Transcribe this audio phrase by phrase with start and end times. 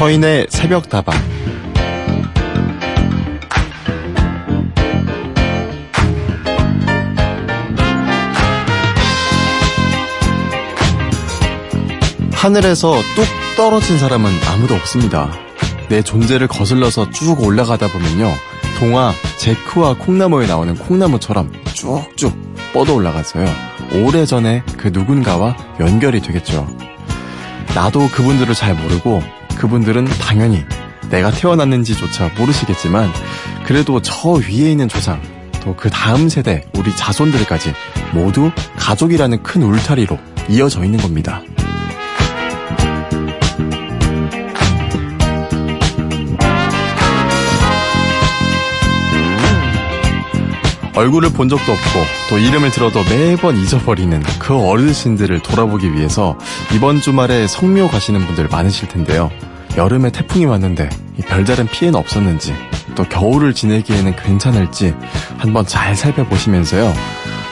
[0.00, 1.14] 서인의 새벽 다방
[12.32, 13.26] 하늘에서 뚝
[13.58, 15.30] 떨어진 사람은 아무도 없습니다.
[15.90, 18.32] 내 존재를 거슬러서 쭉 올라가다 보면요.
[18.78, 22.34] 동화 제크와 콩나무에 나오는 콩나무처럼 쭉쭉
[22.72, 23.44] 뻗어 올라가서요.
[23.92, 26.66] 오래전에 그 누군가와 연결이 되겠죠.
[27.74, 30.64] 나도 그분들을 잘 모르고 그분들은 당연히
[31.10, 33.10] 내가 태어났는지조차 모르시겠지만
[33.66, 35.20] 그래도 저 위에 있는 조상
[35.62, 37.74] 또 그 다음 세대 우리 자손들까지
[38.14, 41.42] 모두 가족이라는 큰 울타리로 이어져 있는 겁니다.
[51.00, 56.36] 얼굴을 본 적도 없고 또 이름을 들어도 매번 잊어버리는 그 어르신들을 돌아보기 위해서
[56.74, 59.30] 이번 주말에 성묘 가시는 분들 많으실 텐데요.
[59.78, 60.90] 여름에 태풍이 왔는데
[61.26, 62.54] 별다른 피해는 없었는지
[62.96, 64.94] 또 겨울을 지내기에는 괜찮을지
[65.38, 66.92] 한번 잘 살펴보시면서요.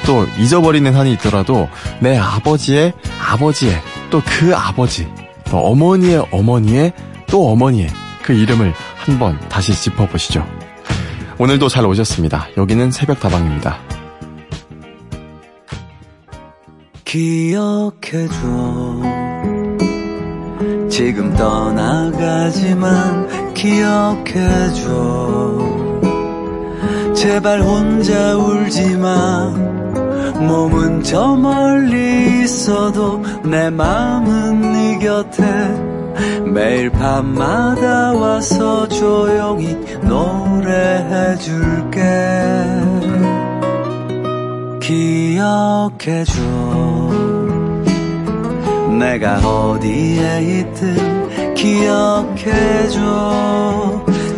[0.05, 1.71] 또 잊어버리는 한이 있더라도
[2.01, 3.81] 내 아버지의 아버지의
[4.11, 5.09] 또 그 아버지
[5.51, 6.93] 또 어머니의 어머니의
[7.29, 7.89] 또 어머니의
[8.23, 10.58] 그 이름을 한번 다시 짚어보시죠.
[11.41, 12.49] 오늘도 잘 오셨습니다.
[12.57, 13.79] 여기는 새벽 다방입니다.
[17.05, 18.33] 기억해줘
[20.91, 24.89] 지금 떠나가지만 기억해줘
[27.15, 29.51] 제발 혼자 울지 마
[30.41, 35.98] 몸은 저 멀리 있어도 내 마음은 네 곁에
[36.53, 42.01] 매일 밤마다 와서 조용히 노래해줄게.
[44.81, 46.33] 기억해줘.
[48.99, 52.99] 내가 어디에 있든 기억해줘.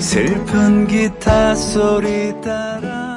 [0.00, 3.10] 슬픈 기타 소리 따라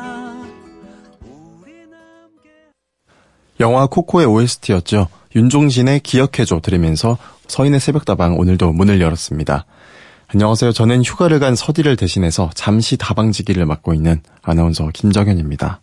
[3.59, 5.08] 영화 코코의 OST였죠.
[5.36, 7.18] 윤종신의 기억해줘 들으면서
[7.48, 9.66] 서인의 새벽다방 오늘도 문을 열었습니다.
[10.28, 10.72] 안녕하세요.
[10.72, 15.82] 저는 휴가를 간 서디를 대신해서 잠시 다방지기를 맡고 있는 아나운서 김정현입니다.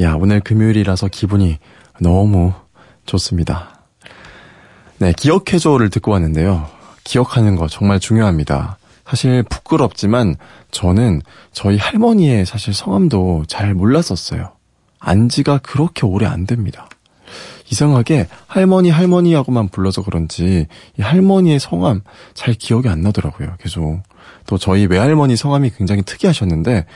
[0.00, 1.58] 야, 오늘 금요일이라서 기분이
[2.00, 2.52] 너무
[3.06, 3.80] 좋습니다.
[4.98, 6.68] 네, 기억해줘를 듣고 왔는데요.
[7.04, 8.78] 기억하는 거 정말 중요합니다.
[9.06, 10.36] 사실 부끄럽지만
[10.70, 11.22] 저는
[11.52, 14.52] 저희 할머니의 사실 성함도 잘 몰랐었어요.
[14.98, 16.88] 안지가 그렇게 오래 안 됩니다.
[17.70, 20.66] 이상하게 할머니 할머니하고만 불러서 그런지
[20.98, 22.02] 이 할머니의 성함
[22.34, 23.54] 잘 기억이 안 나더라고요.
[23.58, 24.02] 계속
[24.46, 26.86] 또 저희 외할머니 성함이 굉장히 특이하셨는데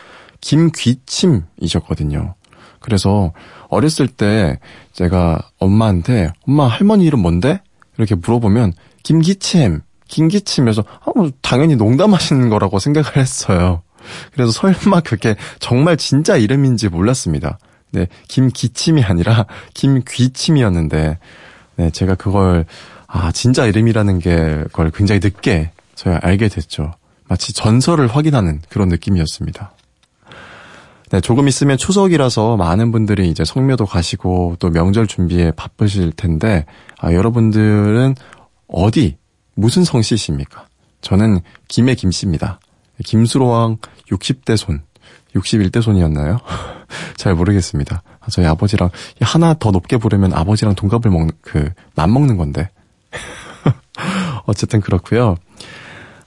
[0.41, 2.34] 김귀침이셨거든요.
[2.81, 3.32] 그래서
[3.69, 4.59] 어렸을 때
[4.93, 7.62] 제가 엄마한테 엄마 할머니 이름 뭔데?
[7.97, 8.72] 이렇게 물어보면
[9.03, 13.82] 김기침, 김기침에서 아, 뭐 당연히 농담하시는 거라고 생각을 했어요.
[14.32, 17.59] 그래서 설마 그게 정말 진짜 이름인지 몰랐습니다.
[17.93, 21.19] 네, 김기침이 아니라 김귀침이었는데,
[21.77, 22.65] 네, 제가 그걸,
[23.07, 26.93] 아, 진짜 이름이라는 게, 그걸 굉장히 늦게 저희가 알게 됐죠.
[27.29, 29.73] 마치 전설을 확인하는 그런 느낌이었습니다.
[31.11, 36.65] 네, 조금 있으면 추석이라서 많은 분들이 이제 성묘도 가시고 또 명절 준비에 바쁘실 텐데,
[36.99, 38.15] 아, 여러분들은
[38.69, 39.19] 어디,
[39.55, 40.67] 무슨 성씨십니까?
[41.03, 42.61] 저는 김의 김씨입니다.
[43.05, 43.77] 김수로왕
[44.11, 44.83] 60대 손,
[45.34, 46.38] 61대 손이었나요?
[47.16, 48.03] 잘 모르겠습니다.
[48.31, 52.70] 저희 아버지랑 하나 더 높게 부르면 아버지랑 동갑을 먹는 그 맞먹는 건데.
[54.47, 55.37] 어쨌든 그렇고요.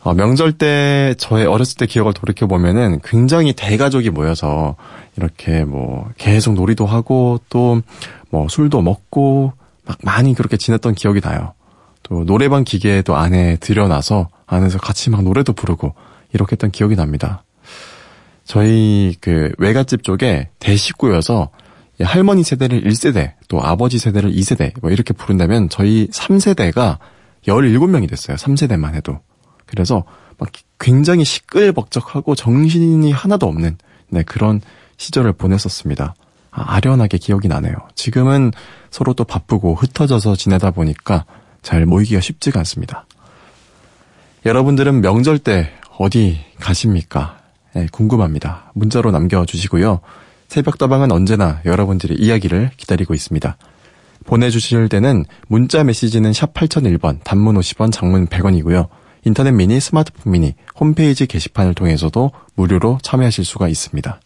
[0.02, 4.76] 어, 명절 때 저의 어렸을 때 기억을 돌이켜 보면은 굉장히 대가족이 모여서
[5.18, 7.82] 이렇게 뭐 계속 놀이도 하고 또
[8.36, 9.54] 뭐 술도 먹고
[9.86, 11.54] 막 많이 그렇게 지냈던 기억이 나요.
[12.04, 15.94] 또 노래방 기계도 안에 들여놔서 안에서 같이 막 노래도 부르고
[16.34, 17.45] 이렇게 했던 기억이 납니다.
[18.46, 21.50] 저희 그 외갓집 쪽에 대식구여서
[22.02, 27.00] 할머니 세대를 1세대, 또 아버지 세대를 2세대, 뭐 이렇게 부른다면 저희 3세대가
[27.48, 28.38] 17명이 됐어요.
[28.38, 29.20] 3세대만 해도.
[29.66, 30.04] 그래서
[30.38, 30.50] 막
[30.80, 33.78] 굉장히 시끌벅적하고 정신이 하나도 없는
[34.10, 34.62] 네, 그런
[34.98, 36.16] 시절을 보냈었습니다.
[36.52, 37.76] 아, 아련하게 기억이 나네요.
[37.96, 38.52] 지금은
[38.92, 41.26] 서로 또 바쁘고 흩어져서 지내다 보니까
[41.62, 43.06] 잘 모이기가 쉽지가 않습니다.
[44.46, 47.40] 여러분들은 명절 때 어디 가십니까?
[47.76, 48.72] 네, 궁금합니다.
[48.74, 50.00] 문자로 남겨주시고요.
[50.48, 53.58] 새벽다방은 언제나 여러분들의 이야기를 기다리고 있습니다.
[54.24, 58.88] 보내주실 때는 문자 메시지는 샵 8001번, 단문 50원, 장문 100원이고요.
[59.26, 64.22] 인터넷 미니, 스마트폰 미니, 홈페이지 게시판을 통해서도 무료로 참여하실 수가 있습니다.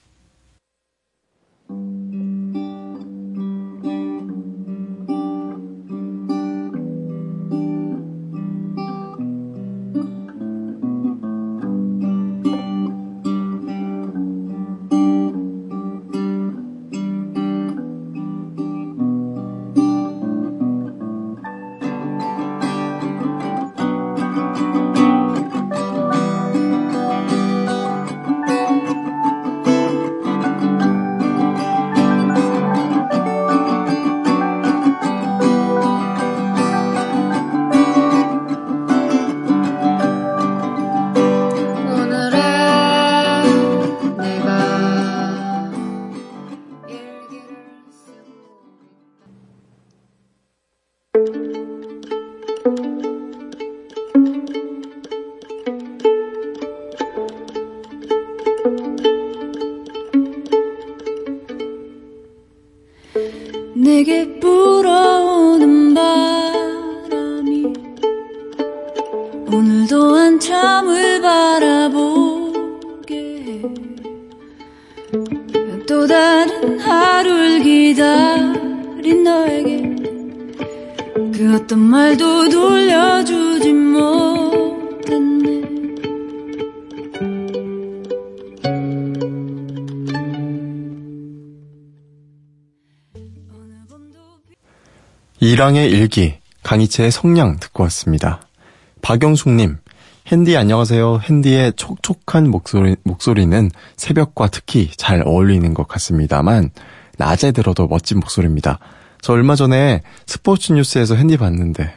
[69.52, 73.62] 오늘도 한참을 바라보게 해.
[75.88, 79.96] 또 다른 하루를 기다린 너에게
[81.34, 85.62] 그 어떤 말도 돌려주지 못했네
[95.40, 98.49] 이랑의 일기, 강희채의 성냥 듣고 왔습니다.
[99.02, 99.78] 박영숙님,
[100.28, 101.20] 핸디 안녕하세요.
[101.24, 106.70] 핸디의 촉촉한 목소리, 목소리는 새벽과 특히 잘 어울리는 것 같습니다만,
[107.18, 108.80] 낮에 들어도 멋진 목소리입니다.
[109.22, 111.92] 저 얼마 전에 스포츠 뉴스에서 핸디 봤는데,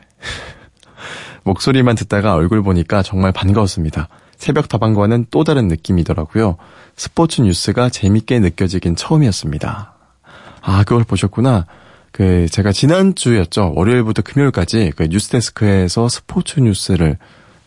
[1.44, 4.08] 목소리만 듣다가 얼굴 보니까 정말 반가웠습니다.
[4.36, 6.56] 새벽 다방과는 또 다른 느낌이더라고요.
[6.96, 9.94] 스포츠 뉴스가 재밌게 느껴지긴 처음이었습니다.
[10.62, 11.66] 아, 그걸 보셨구나.
[12.12, 13.72] 그, 제가 지난주였죠.
[13.74, 17.16] 월요일부터 금요일까지 그 뉴스데스크에서 스포츠 뉴스를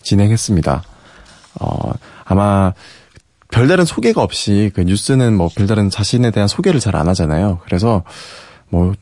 [0.03, 0.83] 진행했습니다.
[1.59, 1.91] 어,
[2.23, 2.73] 아마
[3.49, 7.59] 별다른 소개가 없이 그 뉴스는 뭐 별다른 자신에 대한 소개를 잘 안 하잖아요.
[7.63, 8.03] 그래서
[8.69, 8.93] 뭐,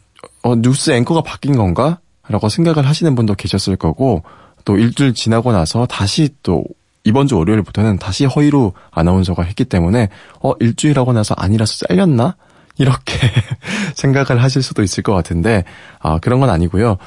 [0.44, 2.00] 어, 뉴스 앵커가 바뀐 건가?
[2.30, 4.24] 라고 생각을 하시는 분도 계셨을 거고,
[4.64, 6.64] 또 일주일 지나고 나서 다시 또
[7.04, 10.10] 이번 주 월요일부터는 다시 허이로 아나운서가 했기 때문에,
[10.42, 12.36] 어, 일주일 하고 나서 아니라서 잘렸나?
[12.78, 13.18] 이렇게
[13.96, 15.64] 생각을 하실 수도 있을 것 같은데,
[16.00, 16.98] 아, 그런 건 아니고요.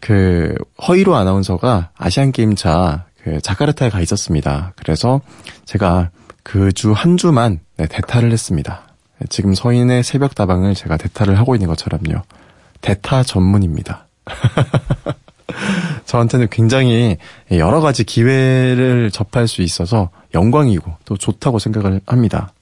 [0.00, 0.54] 그,
[0.86, 4.72] 허이로 아나운서가 아시안 게임 차 그 자카르타에 가 있었습니다.
[4.76, 5.20] 그래서
[5.64, 6.10] 제가
[6.42, 8.82] 그 주 한 주만 네, 대타를 했습니다.
[9.20, 12.22] 네, 지금 서인의 새벽 다방을 제가 대타를 하고 있는 것처럼요.
[12.80, 14.06] 대타 전문입니다.
[16.06, 17.16] 저한테는 굉장히
[17.52, 22.52] 여러 가지 기회를 접할 수 있어서 영광이고 또 좋다고 생각을 합니다.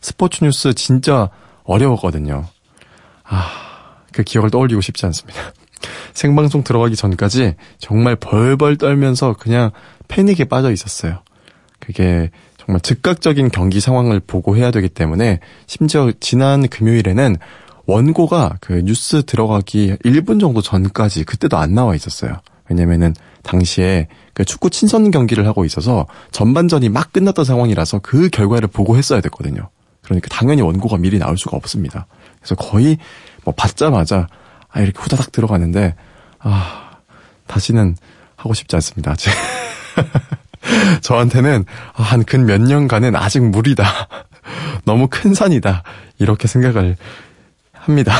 [0.00, 1.30] 스포츠 뉴스 진짜
[1.66, 2.44] 어려웠거든요.
[3.24, 3.50] 아,
[4.12, 5.40] 그 기억을 떠올리고 싶지 않습니다.
[6.14, 9.70] 생방송 들어가기 전까지 정말 벌벌 떨면서 그냥
[10.08, 11.20] 패닉에 빠져 있었어요.
[11.80, 17.36] 그게 정말 즉각적인 경기 상황을 보고 해야 되기 때문에 심지어 지난 금요일에는
[17.86, 22.40] 원고가 그 뉴스 들어가기 1분 정도 전까지 그때도 안 나와 있었어요.
[22.68, 23.14] 왜냐면은
[23.44, 29.20] 당시에 그 축구 친선 경기를 하고 있어서 전반전이 막 끝났던 상황이라서 그 결과를 보고 했어야
[29.20, 29.70] 됐거든요.
[30.06, 32.06] 그러니까 당연히 원고가 미리 나올 수가 없습니다.
[32.38, 32.96] 그래서 거의
[33.44, 34.28] 뭐 받자마자
[34.70, 35.94] 아 이렇게 후다닥 들어가는데
[36.38, 36.90] 아
[37.46, 37.96] 다시는
[38.36, 39.10] 하고 싶지 않습니다.
[39.12, 39.30] 아직.
[41.02, 43.84] 저한테는 한 근 몇 년간은 아직 무리다.
[44.84, 45.82] 너무 큰 산이다.
[46.18, 46.96] 이렇게 생각을
[47.72, 48.14] 합니다.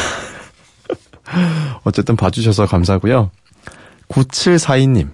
[1.84, 3.30] 어쨌든 봐주셔서 감사하고요.
[4.08, 5.10] 9742님.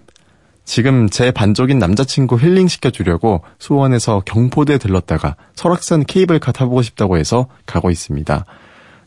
[0.64, 7.90] 지금 제 반쪽인 남자친구 힐링 시켜주려고 수원에서 경포대 들렀다가 설악산 케이블카 타보고 싶다고 해서 가고
[7.90, 8.44] 있습니다.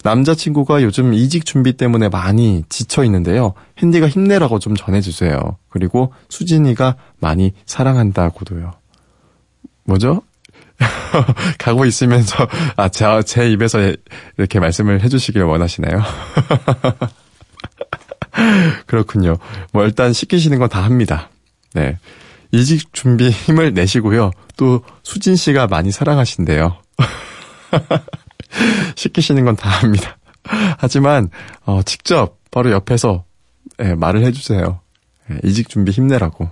[0.03, 3.53] 남자친구가 요즘 이직 준비 때문에 많이 지쳐 있는데요.
[3.79, 5.57] 핸디가 힘내라고 좀 전해주세요.
[5.69, 8.73] 그리고 수진이가 많이 사랑한다고도요.
[9.85, 10.21] 뭐죠?
[11.57, 13.79] 가고 있으면서 아, 제, 제 입에서
[14.37, 16.03] 이렇게 말씀을 해주시길 원하시나요?
[18.85, 19.37] 그렇군요.
[19.71, 21.29] 뭐 일단 시키시는 건 다 합니다.
[21.75, 21.97] 네.
[22.51, 24.31] 이직 준비 힘을 내시고요.
[24.55, 26.77] 또 수진 씨가 많이 사랑하신대요.
[28.95, 30.17] 시키시는 건 다 합니다.
[30.77, 31.29] 하지만
[31.65, 33.25] 어, 직접 바로 옆에서
[33.77, 34.79] 네, 말을 해주세요.
[35.27, 36.49] 네, 이직 준비 힘내라고.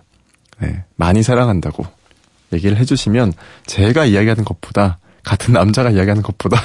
[0.59, 1.85] 네, 많이 사랑한다고
[2.51, 3.33] 얘기를 해주시면
[3.65, 6.61] 제가 이야기하는 것보다 같은 남자가 이야기하는 것보다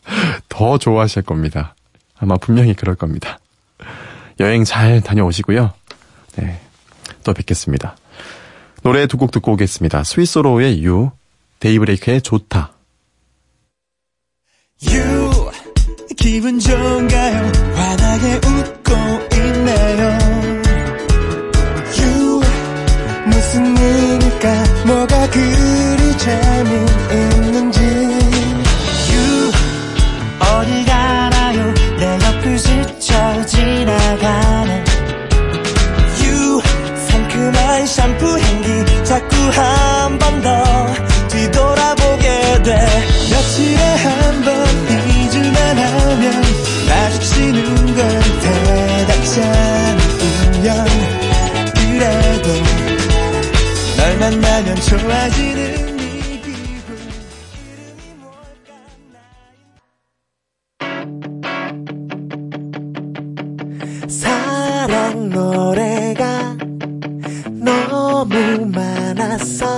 [0.48, 1.74] 더 좋아하실 겁니다.
[2.18, 3.38] 아마 분명히 그럴 겁니다.
[4.40, 5.72] 여행 잘 다녀오시고요.
[6.36, 6.60] 네,
[7.28, 7.94] 또 뵙겠습니다.
[8.82, 10.02] 노래 두 곡 듣고 오겠습니다.
[10.04, 11.10] 스위스로의 유,
[11.60, 12.72] 데이브레이크의 좋다.
[14.84, 15.50] 유
[16.16, 18.94] 기분 좋은가요 환하게 웃고
[19.34, 20.18] 있네요
[21.98, 22.40] 유
[23.26, 26.57] 무슨 일일까 뭐가 그리 재
[39.58, 40.48] 한 번 더
[41.28, 42.26] 뒤돌아보게
[42.62, 42.70] 돼.
[43.30, 44.48] 며칠에 한 번
[45.10, 46.42] 잊을만 하면
[46.88, 47.58] 마주치는
[47.96, 47.98] 건
[48.42, 50.86] 대답지 않으면
[51.74, 52.48] 그래도
[53.96, 55.88] 널 만나면 좋아지는
[64.08, 65.87] 사랑 노래
[69.56, 69.77] 많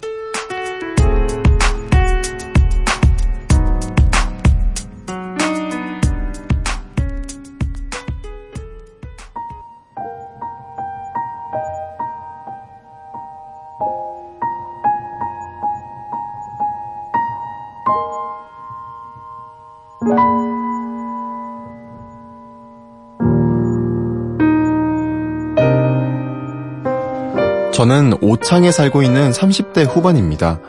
[27.81, 30.59] 저는 오창에 살고 있는 30대 후반입니다.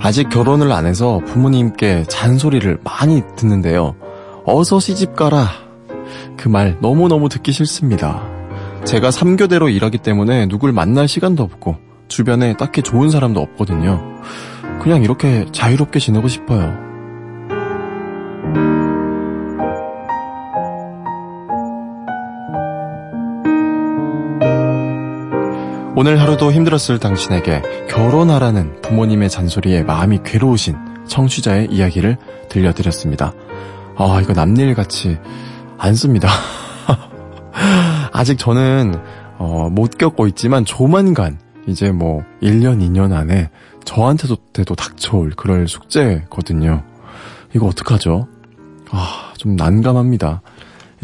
[0.00, 3.94] 아직 결혼을 안 해서 부모님께 잔소리를 많이 듣는데요.
[4.46, 5.50] 어서 시집 가라.
[6.38, 8.22] 그 말 너무너무 듣기 싫습니다.
[8.86, 11.76] 제가 3교대로 일하기 때문에 누굴 만날 시간도 없고
[12.08, 14.02] 주변에 딱히 좋은 사람도 없거든요.
[14.80, 16.85] 그냥 이렇게 자유롭게 지내고 싶어요.
[25.98, 30.76] 오늘 하루도 힘들었을 당신에게 결혼하라는 부모님의 잔소리에 마음이 괴로우신
[31.08, 32.18] 청취자의 이야기를
[32.50, 33.32] 들려드렸습니다.
[33.96, 35.16] 아, 이거 남일 같이
[35.78, 36.28] 안 씁니다.
[38.12, 38.94] 아직 저는
[39.38, 43.48] 어, 못 겪고 있지만 조만간 이제 뭐 1년, 2년 안에
[43.86, 46.84] 저한테도 때도 닥쳐올 그럴 숙제거든요.
[47.54, 48.28] 이거 어떡하죠?
[48.90, 50.42] 아, 좀 난감합니다.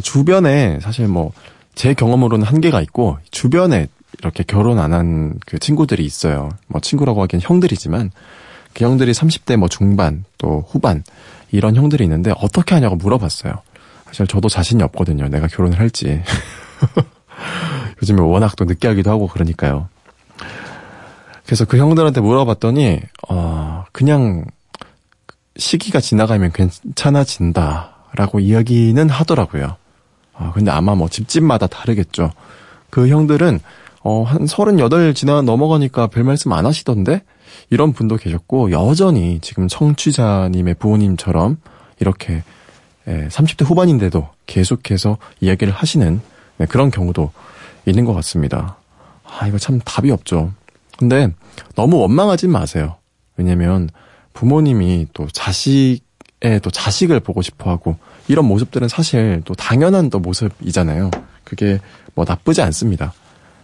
[0.02, 1.32] 주변에 사실 뭐
[1.75, 3.88] 제 경험으로는 한계가 있고 주변에
[4.19, 6.50] 이렇게 결혼 안 한 그 친구들이 있어요.
[6.69, 8.11] 뭐 친구라고 하기엔 형들이지만
[8.75, 11.02] 그 형들이 30대 뭐 중반 또 후반
[11.50, 13.52] 이런 형들이 있는데 어떻게 하냐고 물어봤어요.
[14.07, 15.28] 사실 저도 자신이 없거든요.
[15.28, 16.23] 내가 결혼을 할지.
[18.02, 19.88] 요즘에 워낙 또 늦게 하기도 하고 그러니까요.
[21.45, 24.45] 그래서 그 형들한테 물어봤더니 어 그냥
[25.57, 29.76] 시기가 지나가면 괜찮아진다라고 이야기는 하더라고요.
[30.35, 32.33] 아, 근데 아마 뭐 집집마다 다르겠죠.
[32.90, 33.61] 그 형들은
[34.04, 37.23] 어, 한 38 지나 넘어가니까 별 말씀 안 하시던데?
[37.71, 41.59] 이런 분도 계셨고, 여전히 지금 청취자님의 부모님처럼
[42.00, 42.42] 이렇게
[43.09, 46.21] 예, 30대 후반인데도 계속해서 이야기를 하시는
[46.59, 47.32] 네, 그런 경우도
[47.87, 48.76] 있는 것 같습니다.
[49.25, 50.52] 아, 이거 참 답이 없죠.
[50.99, 51.32] 근데
[51.75, 52.97] 너무 원망하지 마세요.
[53.37, 53.88] 왜냐면
[54.35, 57.97] 부모님이 또 자식의 또 자식을 보고 싶어 하고
[58.28, 61.11] 이런 모습들은 사실 또 당연한 또 모습이잖아요.
[61.44, 61.80] 그게
[62.14, 63.12] 뭐 나쁘지 않습니다.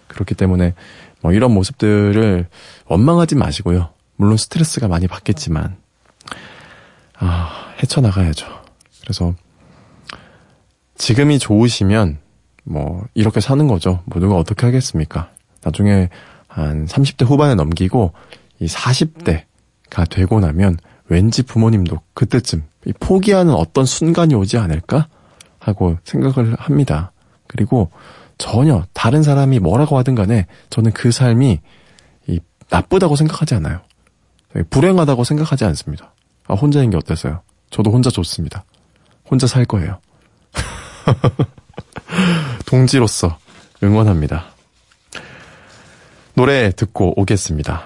[0.09, 0.75] 그렇기 때문에
[1.21, 2.47] 뭐 이런 모습들을
[2.87, 3.91] 원망하지 마시고요.
[4.17, 5.77] 물론 스트레스가 많이 받겠지만
[7.19, 8.47] 아, 헤쳐나가야죠.
[9.03, 9.35] 그래서
[10.97, 12.19] 지금이 좋으시면
[12.65, 14.03] 뭐 이렇게 사는 거죠.
[14.05, 15.31] 뭐 누가 어떻게 하겠습니까?
[15.62, 16.09] 나중에
[16.47, 18.12] 한 30대 후반에 넘기고
[18.61, 22.65] 이 40대가 되고 나면 왠지 부모님도 그때쯤
[23.00, 25.09] 포기하는 어떤 순간이 오지 않을까
[25.59, 27.12] 하고 생각을 합니다.
[27.47, 27.91] 그리고
[28.38, 31.61] 전혀 다른 사람이 뭐라고 하든 간에 저는 그 삶이
[32.28, 32.40] 이
[32.71, 33.80] 나쁘다고 생각하지 않아요.
[34.71, 36.12] 불행하다고 생각하지 않습니다.
[36.47, 37.42] 아, 혼자인 게 어땠어요?
[37.71, 38.64] 저도 혼자 좋습니다.
[39.28, 40.00] 혼자 살 거예요.
[42.66, 43.38] 동지로서
[43.83, 44.47] 응원합니다.
[46.35, 47.85] 노래 듣고 오겠습니다.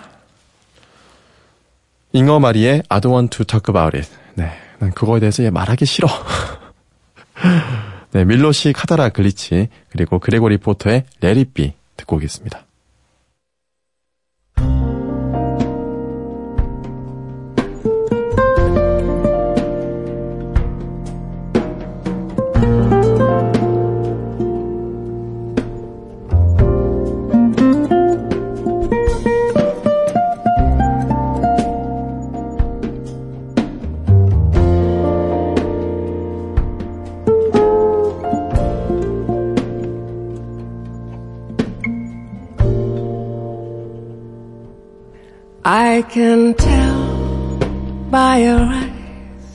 [2.13, 4.09] 잉거 마리의 I don't want to talk about it.
[4.35, 4.53] 네.
[4.79, 6.09] 난 그거에 대해서 말하기 싫어.
[8.13, 12.67] 네, 밀로시 카라다글리치 그리고 그레고리 포터의 Let It Be 듣고 오겠습니다.
[46.13, 47.57] can tell
[48.11, 49.53] by your eyes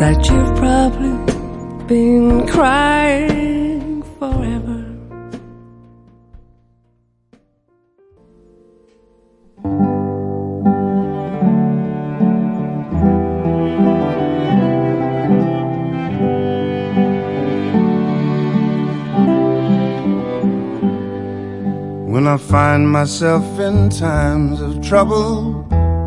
[0.00, 4.82] that you've probably been crying forever.
[22.10, 25.55] When I find myself in times of trouble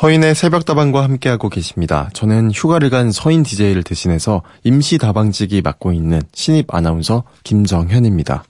[0.00, 2.08] 서인의 새벽 다방과 함께하고 계십니다.
[2.14, 8.42] 저는 휴가를 간 서인 DJ를 대신해서 임시 다방직이 맡고 있는 신입 아나운서 김정현입니다.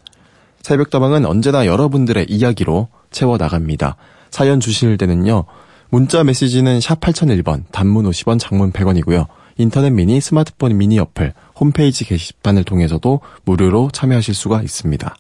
[0.63, 3.97] 새벽 다방은 언제나 여러분들의 이야기로 채워 나갑니다.
[4.31, 5.43] 사연 주실 때는요.
[5.89, 9.27] 문자 메시지는 샵 8001번, 단문 50원, 장문 100원이고요.
[9.59, 15.17] 인터넷 미니, 스마트폰 미니 어플, 홈페이지 게시판을 통해서도 무료로 참여하실 수가 있습니다.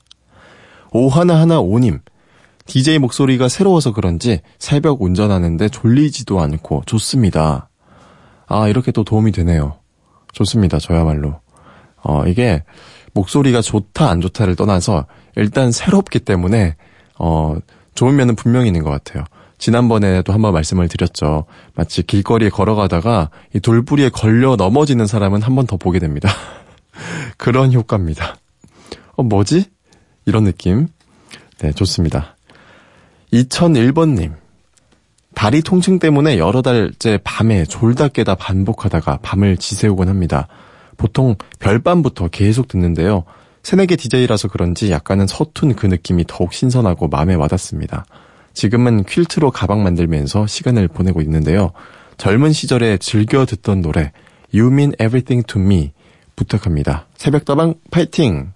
[0.92, 1.98] 오하나하나 오님,
[2.70, 7.68] DJ 목소리가 새로워서 그런지 새벽 운전하는데 졸리지도 않고 좋습니다.
[8.46, 9.78] 아, 이렇게 또 도움이 되네요.
[10.32, 10.78] 좋습니다.
[10.78, 11.40] 저야말로.
[12.04, 12.62] 어, 이게
[13.12, 16.76] 목소리가 좋다, 안 좋다를 떠나서 일단 새롭기 때문에,
[17.18, 17.56] 어,
[17.96, 19.24] 좋은 면은 분명히 있는 것 같아요.
[19.58, 21.46] 지난번에도 한번 말씀을 드렸죠.
[21.74, 26.30] 마치 길거리에 걸어가다가 이 돌부리에 걸려 넘어지는 사람은 한 번 더 보게 됩니다.
[27.36, 28.36] 그런 효과입니다.
[29.16, 29.64] 어, 뭐지?
[30.24, 30.86] 이런 느낌.
[31.58, 32.36] 네, 좋습니다.
[33.32, 34.34] 2001번님.
[35.34, 40.48] 다리 통증 때문에 여러 달째 밤에 졸다 깨다 반복하다가 밤을 지새우곤 합니다.
[40.96, 43.24] 보통 별밤부터 계속 듣는데요.
[43.62, 48.04] 새내기 DJ라서 그런지 약간은 서툰 그 느낌이 더욱 신선하고 마음에 와닿습니다.
[48.52, 51.72] 지금은 퀼트로 가방 만들면서 시간을 보내고 있는데요.
[52.16, 54.12] 젊은 시절에 즐겨 듣던 노래
[54.52, 55.92] You Mean Everything to Me
[56.36, 57.06] 부탁합니다.
[57.16, 58.52] 새벽다방 파이팅!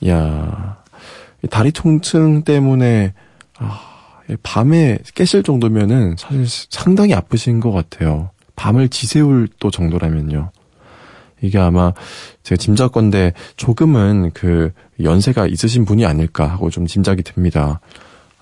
[0.00, 0.78] 이야,
[1.50, 3.12] 다리 통증 때문에
[3.60, 3.80] 아,
[4.42, 8.30] 밤에 깨실 정도면은 사실 상당히 아프신 것 같아요.
[8.56, 10.50] 밤을 지새울 또 정도라면요.
[11.42, 11.92] 이게 아마
[12.42, 17.80] 제가 짐작건데 조금은 그 연세가 있으신 분이 아닐까 하고 좀 짐작이 듭니다.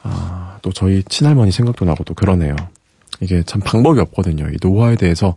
[0.02, 2.56] 아, 또 저희 친할머니 생각도 나고 또 그러네요.
[3.20, 4.48] 이게 참 방법이 없거든요.
[4.48, 5.36] 이 노화에 대해서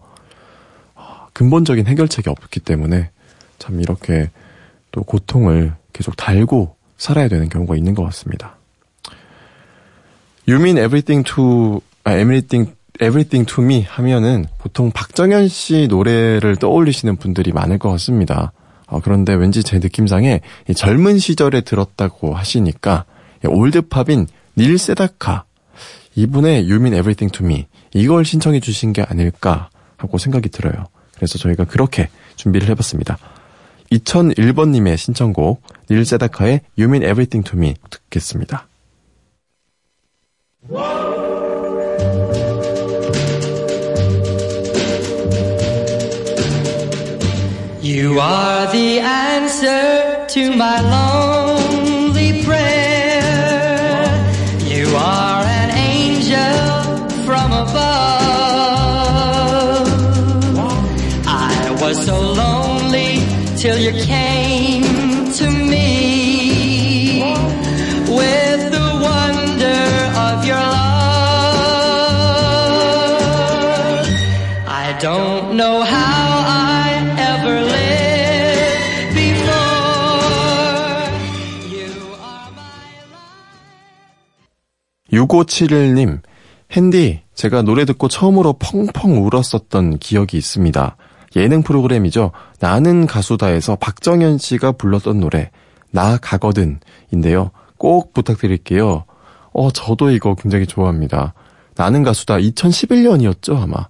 [0.96, 3.10] 아, 근본적인 해결책이 없기 때문에
[3.60, 4.30] 참 이렇게
[4.92, 8.58] 또 고통을 계속 달고 살아야 되는 경우가 있는 것 같습니다.
[10.78, 12.74] Everything to, 아, everything,
[13.64, 18.52] me 하면은 보통 박정현 씨 노래를 떠올리시는 분들이 많을 것 같습니다.
[18.88, 20.42] 어, 그런데 왠지 제 느낌상에
[20.76, 23.06] 젊은 시절에 들었다고 하시니까
[23.46, 24.28] 올드팝인
[24.58, 25.46] 닐 세다카
[26.16, 30.86] 이분의 everything to me 이걸 신청해 주신 게 아닐까 하고 생각이 들어요.
[31.16, 33.18] 그래서 저희가 그렇게 준비를 해봤습니다.
[33.92, 36.62] 2001번님의 신청곡 닐 세다카의
[37.04, 38.68] everything to me 듣겠습니다.
[40.72, 40.78] You
[48.22, 53.20] are the answer to my lonely prayer.
[54.64, 56.56] You are an angel
[57.26, 57.76] from above.
[61.28, 63.20] I was so lonely
[63.58, 64.51] till you came
[85.32, 86.20] 6571님,
[86.72, 90.98] 핸디, 제가 노래 듣고 처음으로 펑펑 울었었던 기억이 있습니다.
[91.38, 92.32] 예능 프로그램이죠.
[92.60, 95.50] 나는 가수다에서 박정현 씨가 불렀던 노래,
[95.90, 96.80] 나 가거든,
[97.12, 97.52] 인데요.
[97.78, 99.06] 꼭 부탁드릴게요.
[99.54, 101.34] 어, 저도 이거 굉장히 좋아합니다.
[101.76, 103.88] 나는 가수다 2011년이었죠, 아마.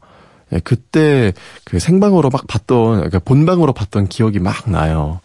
[0.54, 1.34] 예, 그때
[1.66, 5.20] 그 생방으로 막 봤던, 그러니까 본방으로 봤던 기억이 막 나요.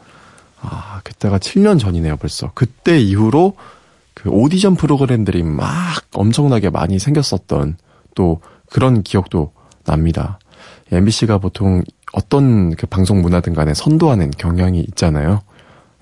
[0.60, 2.50] 아, 그때가 7년 전이네요, 벌써.
[2.54, 3.54] 그때 이후로
[4.26, 5.66] 그 오디션 프로그램들이 막
[6.12, 7.76] 엄청나게 많이 생겼었던
[8.16, 8.40] 또
[8.72, 9.52] 그런 기억도
[9.84, 10.40] 납니다.
[10.90, 15.42] MBC가 보통 어떤 그 방송 문화든 간에 선도하는 경향이 있잖아요.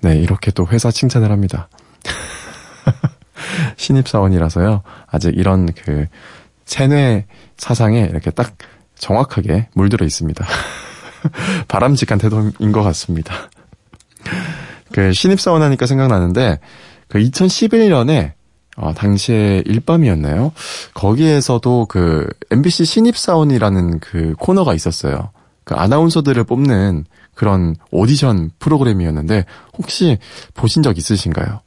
[0.00, 1.68] 네, 이렇게 또 회사 칭찬을 합니다.
[3.76, 4.80] 신입사원이라서요.
[5.06, 6.06] 아직 이런 그
[6.64, 7.26] 체뇌
[7.58, 8.56] 사상에 이렇게 딱
[8.94, 10.46] 정확하게 물들어 있습니다.
[11.68, 13.34] 바람직한 태도인 것 같습니다.
[14.92, 16.58] 그 신입사원 하니까 생각나는데
[17.14, 18.32] 그 2011년에
[18.76, 20.50] 어, 당시에 일밤이었나요?
[20.94, 25.30] 거기에서도 그 MBC 신입사원이라는 그 코너가 있었어요.
[25.62, 27.04] 그 아나운서들을 뽑는
[27.36, 29.44] 그런 오디션 프로그램이었는데
[29.78, 30.18] 혹시
[30.54, 31.60] 보신 적 있으신가요?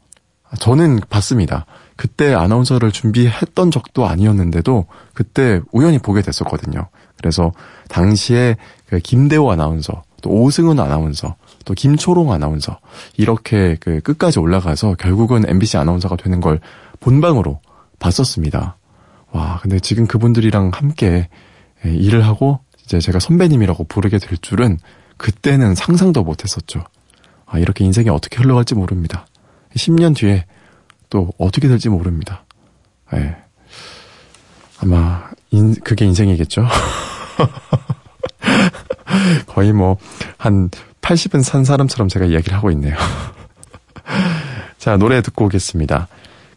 [0.60, 1.66] 저는 봤습니다.
[1.96, 6.90] 그때 아나운서를 준비했던 적도 아니었는데도 그때 우연히 보게 됐었거든요.
[7.16, 7.54] 그래서
[7.88, 11.36] 당시에 그 김대호 아나운서, 또 오승훈 아나운서,
[11.68, 12.80] 또 김초롱 아나운서
[13.18, 16.62] 이렇게 그 끝까지 올라가서 결국은 MBC 아나운서가 되는 걸
[17.02, 17.60] 본방으로
[18.00, 18.78] 봤었습니다.
[19.32, 21.28] 와, 근데 지금 그분들이랑 함께
[21.86, 24.80] 예, 일을 하고 이제 제가 선배님이라고 부르게 될 줄은
[25.18, 26.86] 그때는 상상도 못 했었죠.
[27.46, 29.28] 아, 이렇게 인생이 어떻게 흘러갈지 모릅니다.
[29.76, 30.46] 10년 뒤에
[31.10, 32.46] 또 어떻게 될지 모릅니다.
[33.14, 33.36] 예.
[34.80, 36.66] 아마 인, 그게 인생이겠죠.
[39.48, 39.98] 거의 뭐
[40.38, 40.70] 한
[41.08, 42.96] 80은 산 사람처럼 제가 이야기를 하고 있네요.
[44.78, 46.08] 자, 노래 듣고 오겠습니다.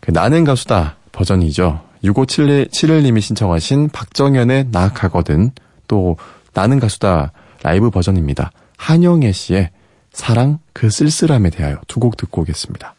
[0.00, 1.80] 그 나는 가수다 버전이죠.
[2.04, 5.52] 6571님이 신청하신 박정현의 나 가거든
[5.86, 6.16] 또
[6.52, 7.32] 나는 가수다
[7.62, 8.50] 라이브 버전입니다.
[8.76, 9.70] 한영애 씨의
[10.12, 12.94] 사랑 그 쓸쓸함에 대하여 두 곡 듣고 오겠습니다.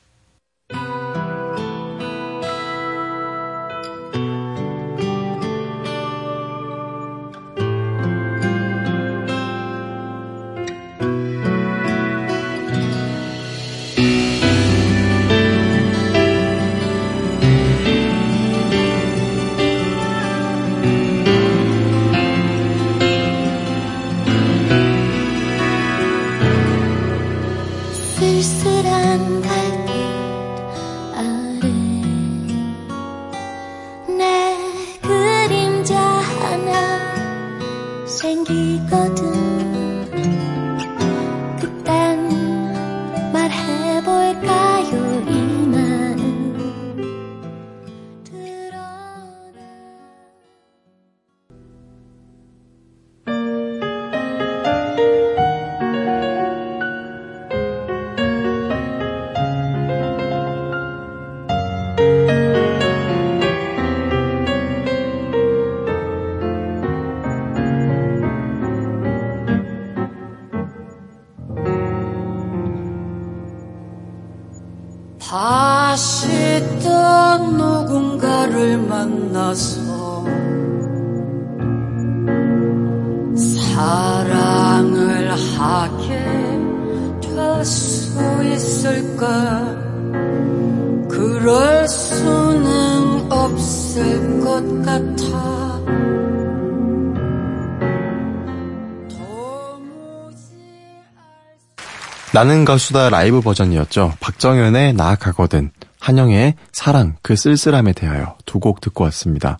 [102.33, 104.13] 나는 가수다 라이브 버전이었죠.
[104.19, 109.57] 박정현의 나 가거든, 한영애의 사랑 그 쓸쓸함에 대하여 두 곡 듣고 왔습니다.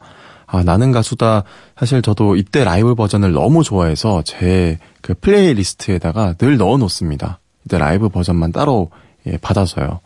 [0.47, 1.43] 아, 나는 가수다
[1.77, 7.39] 사실 저도 이때 라이브 버전을 너무 좋아해서 제 그 playlist에다가 늘 넣어 놓습니다.
[7.65, 8.91] 이때 라이브 버전만 따로
[9.25, 9.99] 예, 받아서요.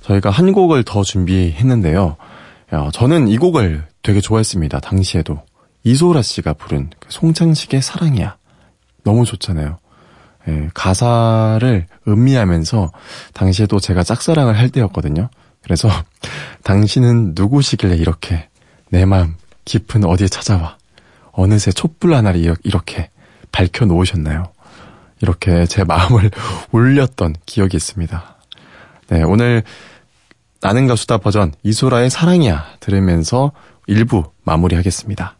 [0.00, 2.16] 저희가 한 곡을 더 준비했는데요.
[2.72, 4.80] 야, 저는 이 곡을 되게 좋아했습니다.
[4.80, 5.42] 당시에도.
[5.84, 8.36] 이소라 씨가 부른 그 송창식의 사랑이야.
[9.04, 9.76] 너무 좋잖아요.
[10.48, 12.92] 예, 가사를 음미하면서
[13.32, 15.28] 당시에도 제가 짝사랑을 할 때였거든요.
[15.62, 15.88] 그래서
[16.64, 18.48] 당신은 누구시길래 이렇게
[18.90, 20.76] 내 마음 깊은 어디에 찾아와
[21.32, 23.10] 어느새 촛불 하나를 이렇- 이렇게
[23.52, 24.52] 밝혀 놓으셨나요?
[25.20, 26.30] 이렇게 제 마음을
[26.72, 28.36] 울렸던 기억이 있습니다.
[29.08, 29.62] 네, 오늘
[30.60, 33.52] 나는 가수다 버전 이소라의 사랑이야 들으면서
[33.88, 35.36] 1부 마무리하겠습니다.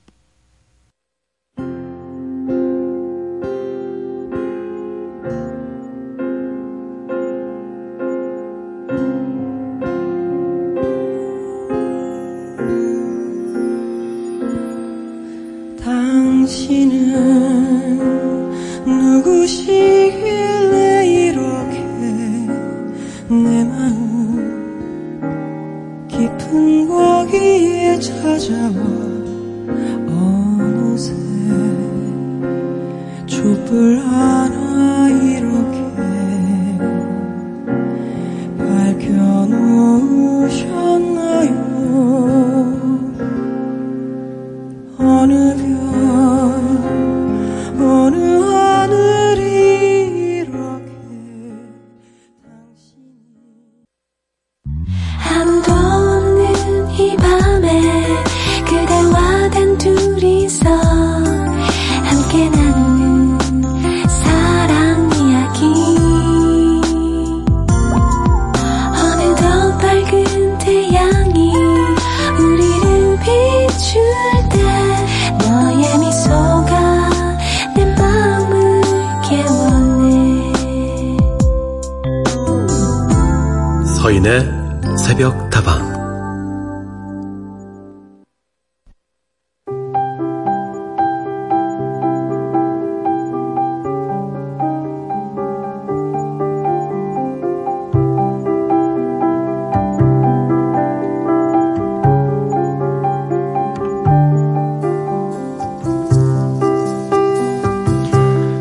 [84.25, 85.93] 서인의 새벽 다방.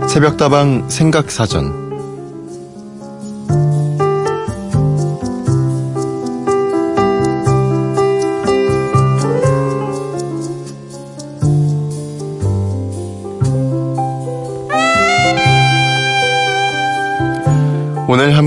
[0.10, 1.83] 새벽다방 생각사전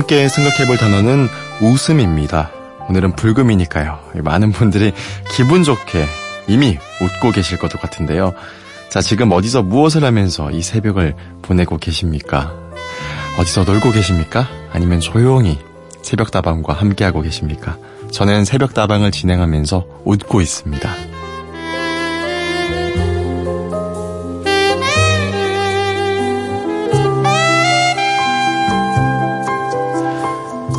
[0.07, 1.27] 함께 생각해 볼 단어는
[1.61, 2.53] 웃음입니다.
[2.89, 3.99] 오늘은 불금이니까요.
[4.23, 4.93] 많은 분들이
[5.33, 6.07] 기분 좋게
[6.47, 8.33] 이미 웃고 계실 것도 같은데요.
[8.89, 12.55] 자, 지금 어디서 무엇을 하면서 이 새벽을 보내고 계십니까?
[13.41, 14.47] 어디서 놀고 계십니까?
[14.73, 15.59] 아니면 조용히
[16.03, 17.77] 새벽다방과 함께하고 계십니까?
[18.13, 21.06] 저는 새벽다방을 진행하면서 웃고 있습니다.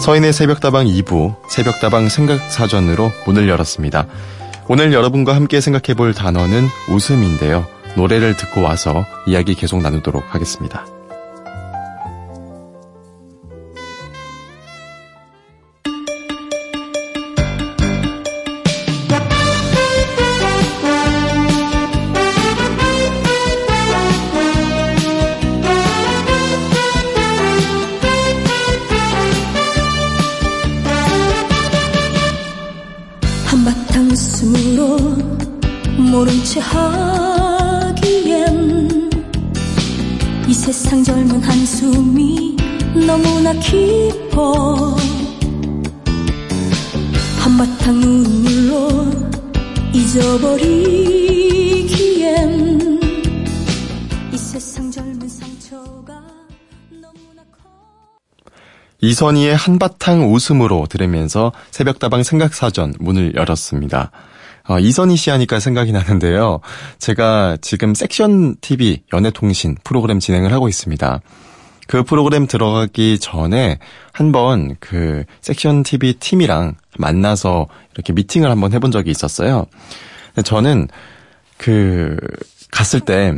[0.08, 4.08] 서인의 새벽다방 2부, 새벽다방 생각사전으로 문을 열었습니다.
[4.70, 7.68] 오늘 여러분과 함께 생각해 볼 단어는 웃음인데요.
[7.98, 10.86] 노래를 듣고 와서 이야기 계속 나누도록 하겠습니다.
[59.18, 64.12] 이선희의 한바탕 웃음으로 들으면서 새벽다방 생각사전 문을 열었습니다.
[64.70, 66.60] 어, 이선희 씨 하니까 생각이 나는데요.
[67.00, 71.22] 제가 지금 섹션 TV 연애통신 프로그램 진행을 하고 있습니다.
[71.88, 73.80] 그 프로그램 들어가기 전에
[74.12, 79.66] 한번 그 섹션 TV 팀이랑 만나서 이렇게 미팅을 한번 해본 적이 있었어요.
[80.44, 80.90] 저는
[81.58, 82.18] 그
[82.72, 83.34] 갔을 때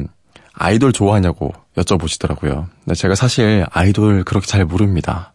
[0.54, 2.66] 아이돌 좋아하냐고 여쭤보시더라고요.
[2.96, 5.32] 제가 사실 아이돌 그렇게 잘 모릅니다.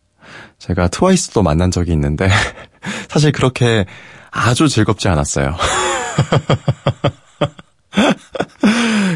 [0.58, 2.28] 제가 트와이스도 만난 적이 있는데
[3.08, 3.86] 사실 그렇게
[4.30, 5.56] 아주 즐겁지 않았어요.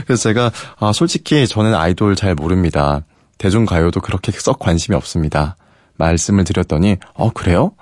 [0.06, 3.02] 그래서 제가 아, 솔직히 저는 아이돌 잘 모릅니다.
[3.38, 5.56] 대중가요도 그렇게 썩 관심이 없습니다.
[5.96, 7.72] 말씀을 드렸더니 어 그래요?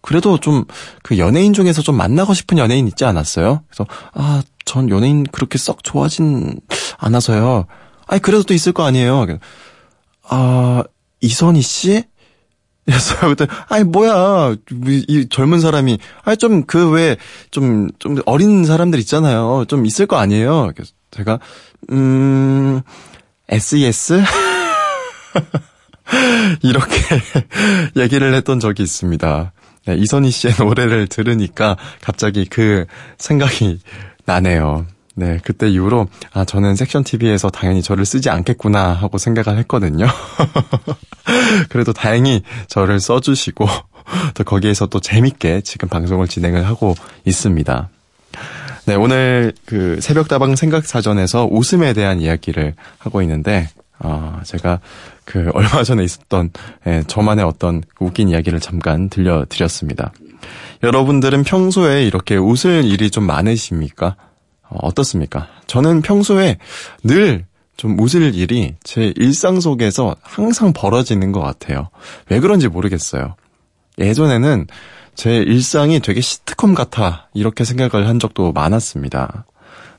[0.00, 0.64] 그래도 좀
[1.02, 3.62] 그 연예인 중에서 좀 만나고 싶은 연예인 있지 않았어요?
[3.68, 6.58] 그래서 아 전 연예인 그렇게 썩 좋아하진
[6.98, 7.66] 않아서요.
[8.08, 9.24] 아니 그래도 또 있을 거 아니에요.
[10.28, 10.82] 아
[11.22, 12.02] 이선희 씨?
[12.86, 14.54] 그래서 그때 아니 뭐야.
[14.86, 15.98] 이, 이 젊은 사람이.
[16.24, 17.16] 아니 좀 그 왜
[17.50, 19.64] 좀 좀 어린 사람들 있잖아요.
[19.68, 20.70] 좀 있을 거 아니에요.
[20.74, 21.38] 그래서 제가
[21.90, 22.80] 음
[23.48, 24.22] SES
[26.62, 26.96] 이렇게
[27.96, 29.52] 얘기를 했던 적이 있습니다.
[29.86, 32.86] 네, 이선희 씨의 노래를 들으니까 갑자기 그
[33.18, 33.80] 생각이
[34.24, 34.86] 나네요
[35.18, 40.06] 네, 그때 이후로, 아, 저는 섹션 TV에서 당연히 저를 쓰지 않겠구나 하고 생각을 했거든요.
[41.70, 43.66] 그래도 다행히 저를 써주시고,
[44.34, 47.88] 또 거기에서 또 재밌게 지금 방송을 진행을 하고 있습니다.
[48.84, 54.80] 네, 오늘 그 새벽다방 생각사전에서 웃음에 대한 이야기를 하고 있는데, 아, 제가
[55.24, 56.50] 그 얼마 전에 있었던,
[56.86, 60.12] 예, 저만의 어떤 웃긴 이야기를 잠깐 들려드렸습니다.
[60.82, 64.16] 여러분들은 평소에 이렇게 웃을 일이 좀 많으십니까?
[64.68, 65.48] 어, 어떻습니까?
[65.66, 66.58] 저는 평소에
[67.04, 71.90] 늘 좀 웃을 일이 제 일상 속에서 항상 벌어지는 것 같아요.
[72.30, 73.36] 왜 그런지 모르겠어요.
[73.98, 74.66] 예전에는
[75.14, 79.44] 제 일상이 되게 시트콤 같아 이렇게 생각을 한 적도 많았습니다.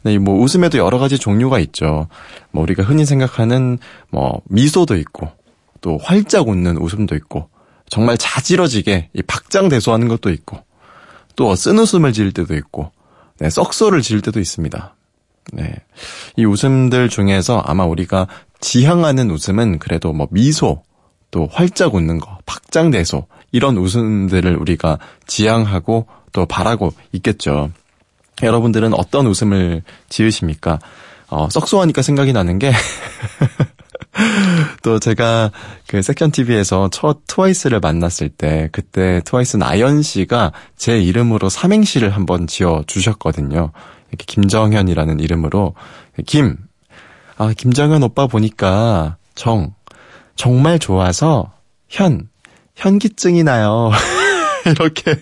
[0.03, 2.07] 네, 뭐 웃음에도 여러 가지 종류가 있죠.
[2.51, 3.77] 뭐 우리가 흔히 생각하는
[4.09, 5.31] 뭐 미소도 있고
[5.81, 7.49] 또 활짝 웃는 웃음도 있고
[7.89, 10.59] 정말 자지러지게 이 박장대소하는 것도 있고
[11.35, 12.91] 또 쓴 웃음을 지을 때도 있고
[13.39, 14.95] 네, 썩소를 지을 때도 있습니다.
[15.53, 15.75] 네.
[16.35, 18.27] 이 웃음들 중에서 아마 우리가
[18.59, 20.83] 지향하는 웃음은 그래도 뭐 미소,
[21.31, 27.71] 또 활짝 웃는 거, 박장대소, 이런 웃음들을 우리가 지향하고 또 바라고 있겠죠.
[28.43, 30.79] 여러분들은 어떤 웃음을 지으십니까?
[31.29, 32.71] 어, 썩소하니까 생각이 나는 게,
[34.83, 35.51] 또 제가
[35.87, 42.47] 그 섹션 TV에서 첫 트와이스를 만났을 때 그때 트와이스 나연 씨가 제 이름으로 삼행시를 한번
[42.47, 43.71] 지어 주셨거든요.
[44.09, 45.73] 이렇게 김정현이라는 이름으로
[46.25, 46.57] 김.
[47.37, 49.73] 아, 김정현 오빠 보니까 정
[50.35, 51.51] 정말 좋아서
[51.89, 52.29] 현
[52.75, 53.91] 현기증이 나요.
[54.65, 55.15] 이렇게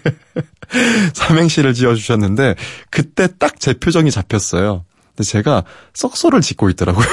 [1.14, 2.56] 삼행시를 지어 주셨는데
[2.90, 4.86] 그때 딱 제 표정이 잡혔어요.
[5.16, 7.06] 근데 제가 썩소를 짓고 있더라고요.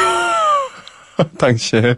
[1.39, 1.97] 당시에.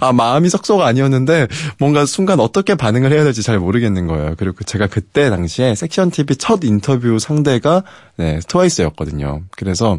[0.00, 1.48] 아, 마음이 썩소가 아니었는데,
[1.78, 4.34] 뭔가 순간 어떻게 반응을 해야 될지 잘 모르겠는 거예요.
[4.38, 7.82] 그리고 제가 그때 당시에 섹션 TV 첫 인터뷰 상대가,
[8.16, 9.42] 네, 트와이스였거든요.
[9.56, 9.98] 그래서,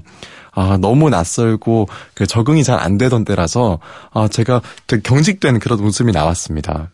[0.52, 3.80] 아, 너무 낯설고, 그 적응이 잘 안 되던 때라서,
[4.12, 6.90] 아, 제가 되게 경직된 그런 웃음이 나왔습니다.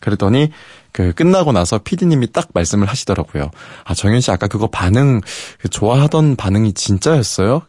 [0.00, 0.50] 그랬더니,
[0.92, 3.50] 그, 끝나고 나서 피디님이 딱 말씀을 하시더라고요.
[3.84, 5.20] 아, 정현 씨 아까 그거 반응,
[5.58, 7.62] 그 좋아하던 반응이 진짜였어요?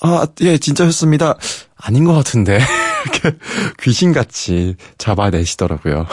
[0.00, 1.36] 아, 예, 진짜였습니다.
[1.76, 2.58] 아닌 것 같은데.
[3.04, 3.36] 이렇게
[3.80, 6.06] 귀신같이 잡아내시더라고요.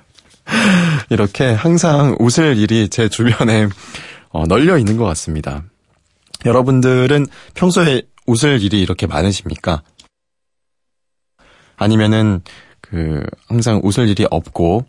[1.10, 3.68] 이렇게 항상 웃을 일이 제 주변에
[4.30, 5.64] 어, 널려 있는 것 같습니다.
[6.44, 9.82] 여러분들은 평소에 웃을 일이 이렇게 많으십니까?
[11.76, 12.42] 아니면은
[12.80, 14.84] 그 항상 웃을 일이 없고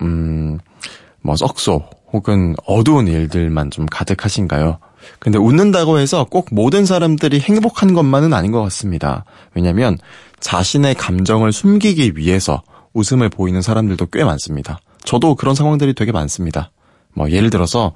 [0.00, 4.78] 음뭐 썩소 혹은 어두운 일들만 좀 가득하신가요?
[5.18, 9.24] 근데 웃는다고 해서 꼭 모든 사람들이 행복한 것만은 아닌 것 같습니다.
[9.54, 9.98] 왜냐면
[10.40, 12.62] 자신의 감정을 숨기기 위해서
[12.92, 14.78] 웃음을 보이는 사람들도 꽤 많습니다.
[15.04, 16.70] 저도 그런 상황들이 되게 많습니다.
[17.14, 17.92] 뭐 예를 들어서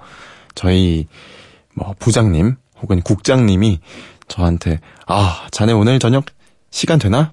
[0.55, 1.07] 저희
[1.75, 3.81] 뭐 부장님 혹은 국장님이
[4.29, 6.25] 저한테 아 자네 오늘 저녁
[6.71, 7.31] 시간 되나?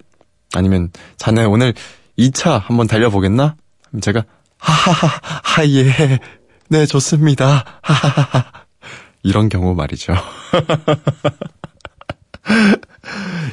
[0.53, 1.73] 아니면 자네 오늘
[2.17, 3.55] 2차 한번 달려보겠나?
[4.01, 4.23] 제가
[4.57, 6.19] 하하하 하예
[6.69, 8.62] 네 좋습니다 하하하
[9.23, 10.13] 이런 경우 말이죠.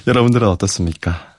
[0.07, 1.37] 여러분들은 어떻습니까?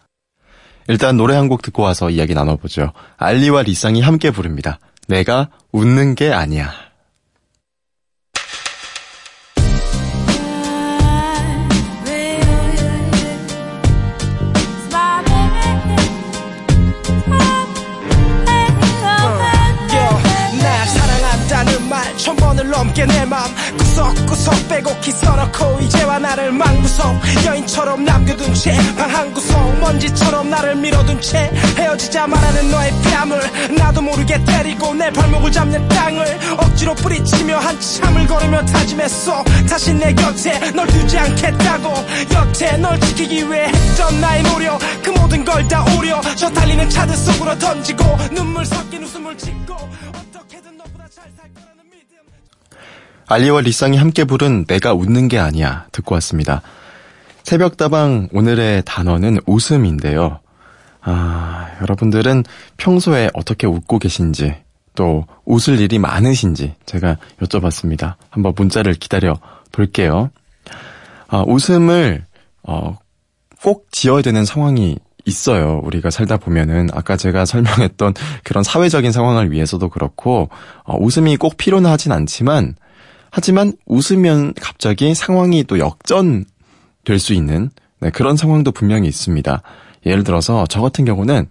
[0.88, 2.94] 일단 노래 한 곡 듣고 와서 이야기 나눠보죠.
[3.18, 4.80] 알리와 리쌍이 함께 부릅니다.
[5.08, 6.72] 내가 웃는 게 아니야.
[23.32, 23.48] 맘
[23.96, 27.20] 구석구석 빼곡히 써놓고 이제와 나를 망구석.
[27.46, 29.80] 여인처럼 남겨둔 채 방 한 구석.
[29.80, 36.40] 먼지처럼 나를 밀어둔 채 헤어지자 말하는 너의 뺨을 나도 모르게 때리고 내 발목을 잡는 땅을
[36.58, 39.44] 억지로 뿌리치며 한참을 걸으며 다짐했어.
[39.70, 41.94] 다시 내 곁에 널 두지 않겠다고.
[42.34, 46.22] 여태 널 지키기 위해 했던 나의 노력 그 모든 걸 다 오려.
[46.36, 49.76] 저 달리는 차들 속으로 던지고 눈물 섞인 웃음을 짓고
[53.32, 56.62] 알리와 리쌍이 함께 부른 내가 웃는 게 아니야 듣고 왔습니다.
[57.44, 60.40] 새벽다방 오늘의 단어는 웃음인데요.
[61.02, 62.44] 아, 여러분들은
[62.78, 64.56] 평소에 어떻게 웃고 계신지,
[64.96, 68.16] 또 웃을 일이 많으신지 제가 여쭤봤습니다.
[68.30, 69.40] 한번 문자를 기다려
[69.72, 70.30] 볼게요.
[71.28, 72.26] 아, 웃음을,
[72.64, 72.98] 어,
[73.64, 75.80] 꼭 지어야 되는 상황이 있어요.
[75.84, 78.14] 우리가 살다 보면은 아까 제가 설명했던
[78.44, 80.50] 그런 사회적인 상황을 위해서도 그렇고
[80.84, 82.76] 어, 웃음이 꼭 필요는 하진 않지만
[83.32, 86.46] 하지만 웃으면 갑자기 상황이 또 역전
[87.04, 89.62] 될 수 있는 네, 그런 상황도 분명히 있습니다.
[90.06, 91.48] 예를 들어서 저 같은 경우는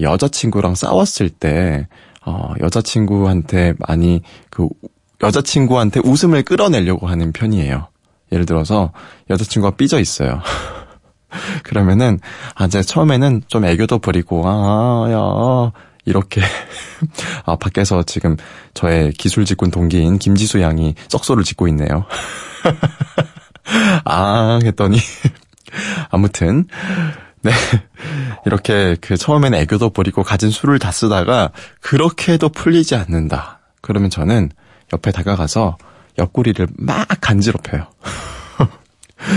[0.00, 1.88] 여자친구랑 싸웠을 때
[2.24, 4.68] 어, 여자친구한테 많이 그
[5.22, 7.88] 여자친구한테 웃음을 끌어내려고 하는 편이에요.
[8.32, 8.92] 예를 들어서
[9.30, 10.40] 여자친구가 삐져 있어요.
[11.64, 12.18] 그러면은
[12.54, 15.18] 아 이제 처음에는 좀 애교도 부리고 아야
[16.06, 16.40] 이렇게
[17.44, 18.36] 아 밖에서 지금
[18.72, 22.06] 저의 기술 직군 동기인 김지수 양이 썩소를 짓고 있네요.
[24.04, 24.98] 아 했더니
[26.10, 26.66] 아무튼
[27.42, 27.52] 네
[28.46, 31.50] 이렇게 그 처음에는 애교도 부리고 가진 술을 다 쓰다가
[31.80, 33.60] 그렇게 해도 풀리지 않는다.
[33.82, 34.50] 그러면 저는
[34.92, 35.76] 옆에 다가가서
[36.18, 37.88] 옆구리를 막 간지럽혀요.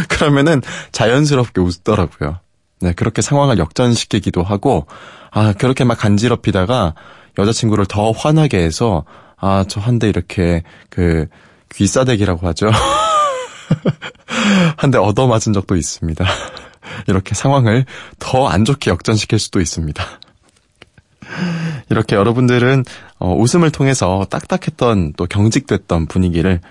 [0.08, 0.62] 그러면은
[0.92, 2.40] 자연스럽게 웃더라고요.
[2.82, 4.88] 네, 그렇게 상황을 역전시키기도 하고,
[5.32, 6.94] 아, 그렇게 막 간지럽히다가
[7.38, 9.06] 여자친구를 더 화나게 해서,
[9.38, 11.28] 아, 저 한 대 이렇게 그
[11.76, 12.70] 귀싸대기라고 하죠.
[14.78, 16.26] 한 대 얻어맞은 적도 있습니다.
[17.08, 17.86] 이렇게 상황을
[18.20, 20.04] 더 안 좋게 역전시킬 수도 있습니다.
[21.90, 22.86] 이렇게 여러분들은
[23.20, 26.62] 어, 웃음을 통해서 딱딱했던 또 경직됐던 분위기를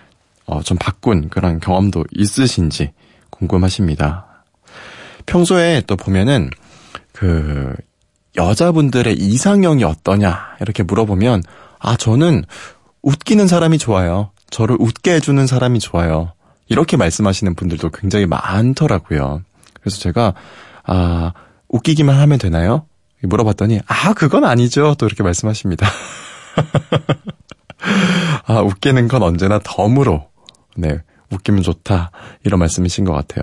[0.46, 2.92] 어, 좀 바꾼 그런 경험도 있으신지
[3.30, 4.26] 궁금하십니다.
[5.28, 6.50] 평소에 또 보면은
[7.12, 7.74] 그
[8.36, 11.42] 여자분들의 이상형이 어떠냐 이렇게 물어보면
[11.78, 12.44] 아 저는
[13.02, 14.30] 웃기는 사람이 좋아요.
[14.50, 16.32] 저를 웃게 해주는 사람이 좋아요.
[16.68, 19.42] 이렇게 말씀하시는 분들도 굉장히 많더라고요.
[19.80, 20.34] 그래서 제가
[20.84, 21.32] 아
[21.68, 22.86] 웃기기만 하면 되나요?
[23.22, 24.94] 물어봤더니, 아, 그건 아니죠.
[24.96, 25.88] 또 이렇게 말씀하십니다.
[28.46, 30.28] 아, 웃기는 건 언제나 덤으로,
[30.76, 31.00] 네,
[31.32, 32.10] 웃기면 좋다.
[32.44, 33.42] 이런 말씀이신 것 같아요.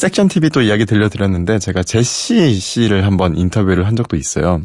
[0.00, 4.62] 섹션 TV 또 이야기 들려드렸는데, 제가 제시 씨를 한번 인터뷰를 한 적도 있어요.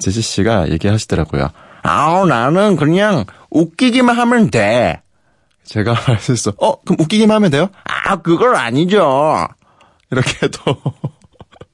[0.00, 1.50] 제시 씨가 얘기하시더라고요.
[1.82, 5.00] 아우, 나는 그냥 웃기기만 하면 돼.
[5.64, 6.52] 제가 말했어.
[6.58, 7.68] 어, 그럼 웃기기만 하면 돼요?
[7.84, 9.46] 아, 그걸 아니죠.
[10.10, 10.76] 이렇게 또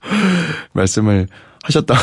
[0.74, 1.28] 말씀을
[1.64, 1.96] 하셨던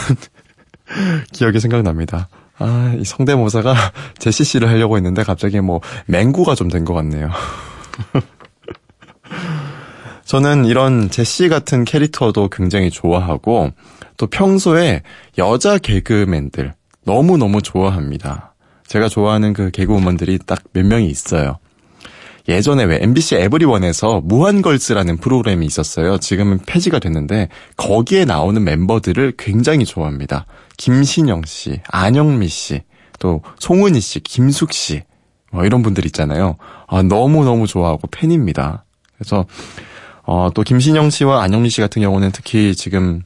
[1.34, 2.30] 기억이 생각납니다.
[2.58, 3.76] 아, 이 성대모사가
[4.18, 7.30] 제시 씨를 하려고 했는데 갑자기 뭐 맹구가 좀 된 것 같네요.
[10.26, 13.72] 저는 이런 제시 같은 캐릭터도 굉장히 좋아하고
[14.18, 15.04] 또 평소에
[15.38, 16.74] 여자 개그맨들
[17.04, 18.54] 너무너무 좋아합니다.
[18.88, 21.58] 제가 좋아하는 그 개그우먼들이 딱 몇 명이 있어요.
[22.48, 26.20] 예전에 왜 MBC 에브리원에서 무한걸스라는 프로그램이 있었어요.
[26.20, 30.46] 지금은 폐지가 됐는데 거기에 나오는 멤버들을 굉장히 좋아합니다.
[30.78, 32.84] 김신영 씨, 안영미 씨,
[33.18, 35.02] 또 송은희 씨, 김숙 씨,
[35.52, 36.58] 뭐 이런 분들 있잖아요.
[36.88, 38.86] 아, 너무너무 좋아하고 팬입니다.
[39.18, 39.46] 그래서
[40.26, 43.22] 어, 또 김신영 씨와 안영미 씨 같은 경우는 특히 지금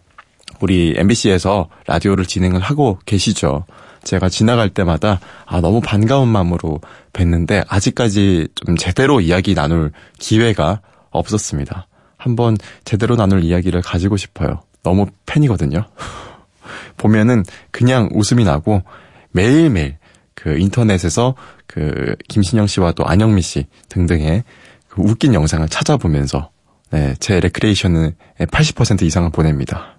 [0.60, 3.66] 우리 MBC에서 라디오를 진행을 하고 계시죠.
[4.04, 6.80] 제가 지나갈 때마다 아 너무 반가운 마음으로
[7.14, 10.82] 뵀는데 아직까지 좀 제대로 이야기 나눌 기회가
[11.12, 11.88] 없었습니다.
[12.18, 14.62] 한번 제대로 나눌 이야기를 가지고 싶어요.
[14.84, 15.86] 너무 팬이거든요.
[16.98, 18.84] 보면은 그냥 웃음이 나고
[19.32, 19.98] 매일매일
[20.34, 21.36] 그 인터넷에서
[21.66, 24.44] 그 김신영 씨와 또 안영미 씨 등등의
[24.88, 26.50] 그 웃긴 영상을 찾아보면서
[26.92, 29.96] 네, 제 레크레이션의 80% 이상을 보냅니다.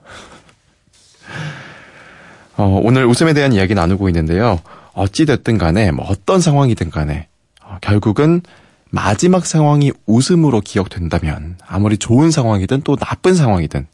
[2.57, 4.61] 어, 오늘 웃음에 대한 이야기 나누고 있는데요.
[4.93, 7.28] 어찌됐든 간에, 뭐 어떤 상황이든 간에,
[7.62, 8.43] 어, 결국은
[8.91, 13.86] 마지막 상황이 웃음으로 기억된다면, 아무리 좋은 상황이든 또 나쁜 상황이든,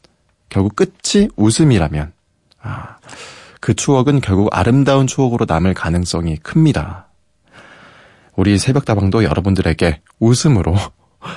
[0.49, 2.11] 결국 끝이 웃음이라면,
[2.61, 2.97] 아,
[3.61, 7.07] 그 추억은 결국 아름다운 추억으로 남을 가능성이 큽니다.
[8.35, 10.75] 우리 새벽다방도 여러분들에게 웃음으로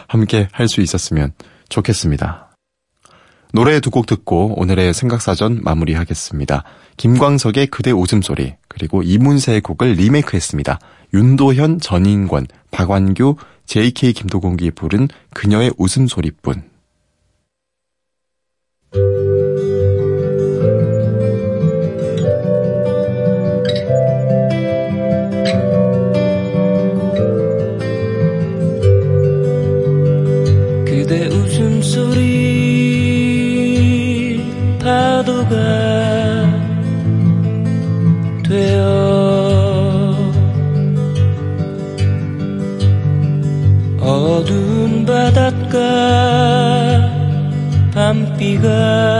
[0.08, 1.32] 함께 할 수 있었으면
[1.68, 2.46] 좋겠습니다.
[3.52, 6.62] 노래 두 곡 듣고 오늘의 생각사전 마무리하겠습니다.
[6.96, 10.78] 김광석의 그대 웃음소리 그리고 이문세의 곡을 리메이크했습니다.
[11.12, 13.36] 윤도현, 전인권, 박완규,
[13.66, 16.62] JK 김도공기 부른 그녀의 웃음소리뿐
[48.62, 49.19] 밤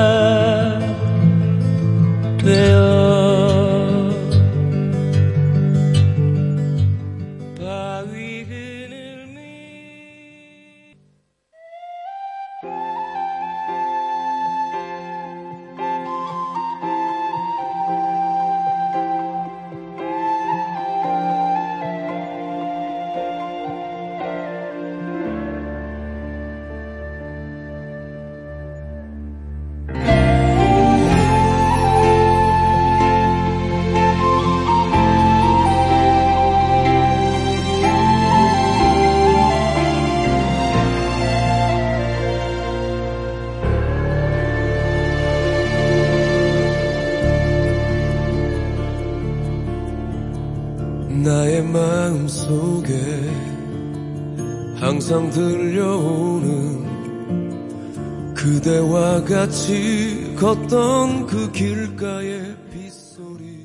[59.71, 63.61] 같이 걷던 그 길가의 빗소리.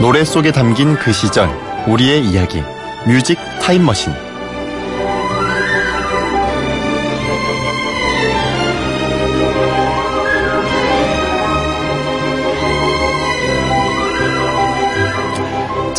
[0.00, 1.48] 노래 속에 담긴 그 시절
[1.88, 2.62] 우리의 이야기
[3.06, 4.31] 뮤직 타임머신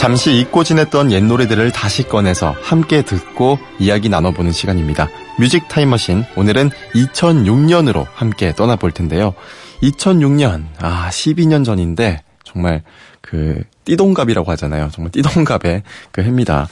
[0.03, 5.07] 잠시 잊고 지냈던 옛 노래들을 다시 꺼내서 함께 듣고 이야기 나눠보는 시간입니다.
[5.39, 9.33] 뮤직 타임머신 오늘은 2006년으로 함께 떠나볼 텐데요.
[9.81, 12.83] 2006년 아 12년 전인데 정말
[13.21, 14.89] 그 띠동갑이라고 하잖아요.
[14.91, 16.67] 정말 띠동갑의 그 해입니다.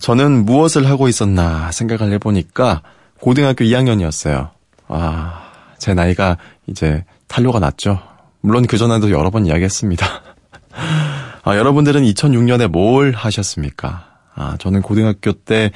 [0.00, 2.82] 저는 무엇을 하고 있었나 생각을 해보니까
[3.20, 4.50] 고등학교 2학년이었어요.
[4.88, 8.00] 아, 제 나이가 이제 탄로가 났죠.
[8.40, 10.21] 물론 그전에도 여러 번 이야기했습니다.
[11.44, 14.06] 아, 여러분들은 2006년에 뭘 하셨습니까?
[14.34, 15.70] 아, 저는 고등학교 때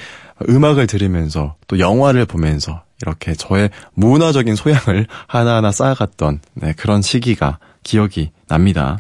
[0.49, 8.31] 음악을 들으면서 또 영화를 보면서 이렇게 저의 문화적인 소양을 하나하나 쌓아갔던 네, 그런 시기가 기억이
[8.49, 8.99] 납니다.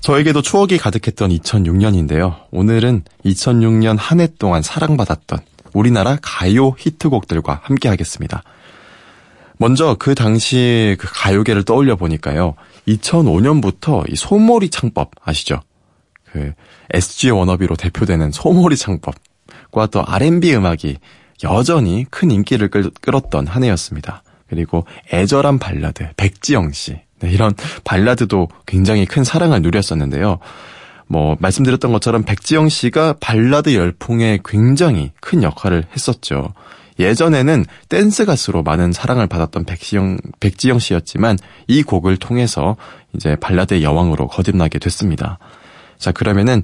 [0.00, 2.36] 저에게도 추억이 가득했던 2006년인데요.
[2.50, 5.38] 오늘은 2006년 한 해 동안 사랑받았던
[5.74, 8.42] 우리나라 가요 히트곡들과 함께 하겠습니다.
[9.58, 12.56] 먼저 그 당시 그 가요계를 떠올려 보니까요.
[12.88, 15.60] 2005년부터 이 소몰이 창법 아시죠?
[16.24, 16.52] 그
[16.92, 20.98] SG 워너비로 대표되는 소몰이 창법과 또 R&B 음악이
[21.44, 24.22] 여전히 큰 인기를 끌, 끌었던 한 해였습니다.
[24.46, 27.54] 그리고 애절한 발라드 백지영 씨 네, 이런
[27.84, 30.38] 발라드도 굉장히 큰 사랑을 누렸었는데요.
[31.06, 36.52] 뭐 말씀드렸던 것처럼 백지영 씨가 발라드 열풍에 굉장히 큰 역할을 했었죠.
[37.02, 42.76] 예전에는 댄스 가수로 많은 사랑을 받았던 백지영, 백지영 씨였지만 이 곡을 통해서
[43.14, 45.38] 이제 발라드의 여왕으로 거듭나게 됐습니다.
[45.98, 46.62] 자, 그러면은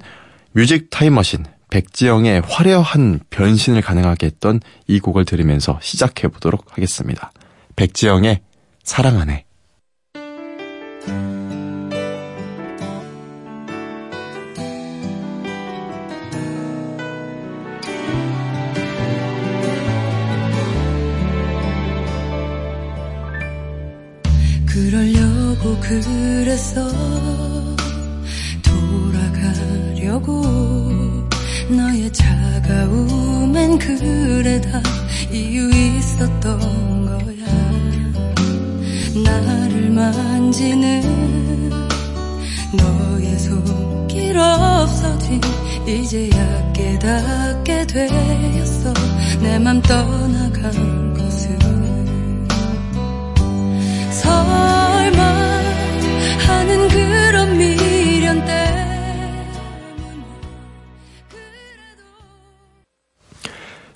[0.53, 7.31] 뮤직 타임머신 백지영의 화려한 변신을 가능하게 했던 이 곡을 들으면서 시작해 보도록 하겠습니다.
[7.75, 8.41] 백지영의
[8.83, 9.45] 사랑 안 해.
[24.79, 26.89] 그러려고 그래서
[28.63, 30.41] 돌아가려고
[31.69, 34.81] 너의 차가움엔 그래 다
[35.31, 37.45] 이유 있었던 거야.
[39.21, 41.69] 나를 만지는
[42.71, 45.41] 너의 손길 없어진
[45.85, 48.93] 이제야 깨닫게 되었어.
[49.41, 50.98] 내 맘 떠나간
[54.29, 55.23] 설마
[56.47, 59.49] 하는 그런 미련 때문에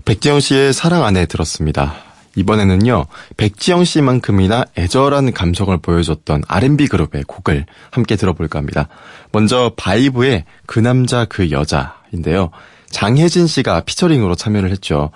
[0.06, 1.94] 백지영 씨의 사랑 안에 들었습니다.
[2.36, 3.06] 이번에는요,
[3.38, 8.88] 백지영 씨만큼이나 애절한 감성을 보여줬던 R&B 그룹의 곡을 함께 들어볼까 합니다.
[9.32, 12.50] 먼저 바이브의 그 남자 그 여자인데요.
[12.90, 15.12] 장혜진 씨가 피처링으로 참여를 했죠.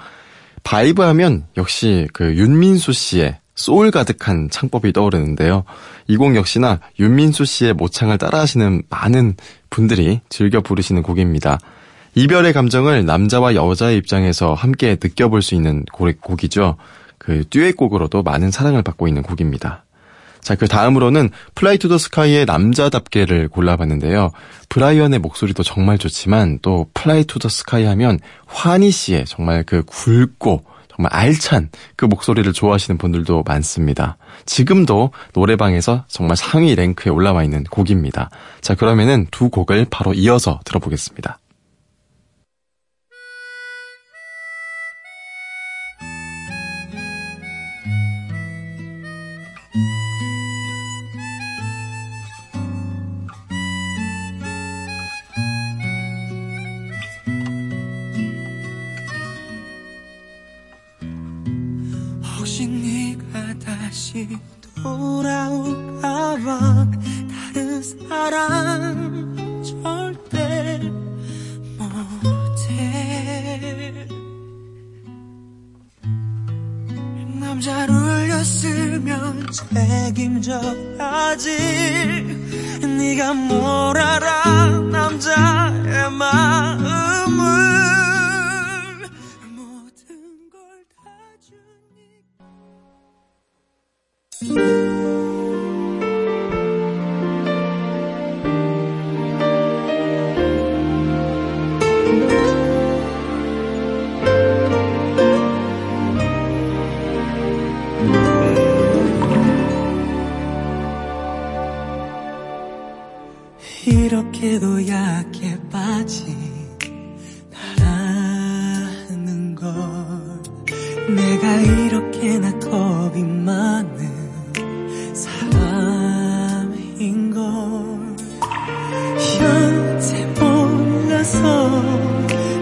[0.64, 5.64] 바이브 하면 역시 그 윤민수 씨의 소울 가득한 창법이 떠오르는데요.
[6.08, 9.36] 이 곡 역시나 윤민수 씨의 모창을 따라하시는 많은
[9.70, 11.60] 분들이 즐겨 부르시는 곡입니다.
[12.16, 16.78] 이별의 감정을 남자와 여자의 입장에서 함께 느껴볼 수 있는 곡, 곡이죠.
[17.18, 19.84] 그 듀엣곡으로도 많은 사랑을 받고 있는 곡입니다.
[20.40, 24.32] 자, 그 다음으로는 플라이 투 더 스카이의 남자답게를 골라봤는데요.
[24.70, 30.64] 브라이언의 목소리도 정말 좋지만 또 플라이 투 더 스카이 하면 환희 씨의 정말 그 굵고
[30.98, 34.18] 정말 알찬 그 목소리를 좋아하시는 분들도 많습니다.
[34.46, 38.30] 지금도 노래방에서 정말 상위 랭크에 올라와 있는 곡입니다.
[38.62, 41.38] 자, 그러면은 두 곡을 바로 이어서 들어보겠습니다.
[80.48, 81.58] 책임져야지
[82.98, 84.47] 네가 뭘 알아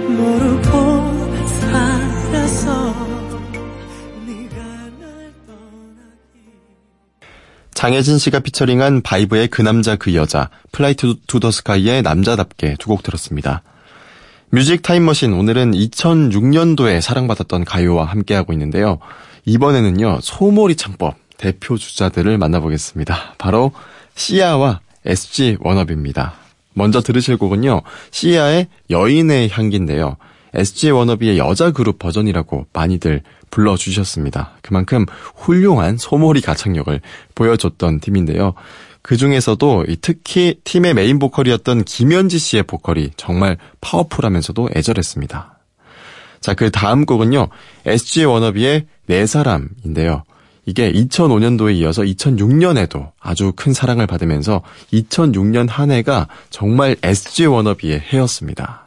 [0.09, 2.95] 모르고 살아서
[7.73, 13.61] 장혜진 씨가 피처링한 바이브의 그 남자 그 여자, 플라이 투더 스카이의 남자답게 두 곡 들었습니다.
[14.49, 18.99] 뮤직 타임머신 오늘은 2006년도에 사랑받았던 가요와 함께하고 있는데요.
[19.45, 23.35] 이번에는요, 소몰이 창법 대표 주자들을 만나보겠습니다.
[23.37, 23.73] 바로
[24.15, 26.33] 씨야와 SG 워너비입니다.
[26.75, 27.81] 먼저 들으실 곡은요.
[28.11, 30.17] 씨야의 여인의 향기인데요.
[30.53, 34.51] SG 워너비의 여자 그룹 버전이라고 많이들 불러주셨습니다.
[34.61, 35.05] 그만큼
[35.35, 37.01] 훌륭한 소몰이 가창력을
[37.33, 38.53] 보여줬던 팀인데요.
[39.01, 45.59] 그 중에서도 특히 팀의 메인 보컬이었던 김연지 씨의 보컬이 정말 파워풀하면서도 애절했습니다.
[46.41, 47.49] 자, 그 다음 곡은요.
[47.85, 50.23] SG 워너비의 내 사람인데요.
[50.65, 54.61] 이게 2005년도에 이어서 2006년에도 아주 큰 사랑을 받으면서
[54.93, 58.85] 2006년 한 해가 정말 SG 워너비의 해였습니다.